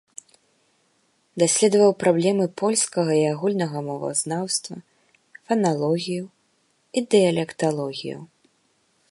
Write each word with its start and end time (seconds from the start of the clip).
Даследаваў 1.43 1.91
праблемы 2.03 2.45
польскага 2.61 3.13
і 3.19 3.21
агульнага 3.33 3.77
мовазнаўства, 3.91 4.75
фаналогію 5.51 6.25
і 6.97 7.07
дыялекталогію. 7.15 8.19